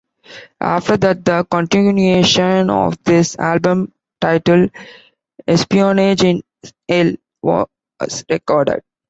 [0.61, 4.71] After that the continuation of this album titled
[5.47, 6.41] "Espionage in
[6.89, 8.81] Hell" was recorded.